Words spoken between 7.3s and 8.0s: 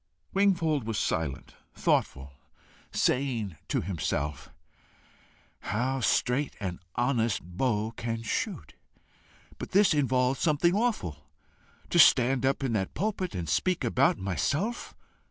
bow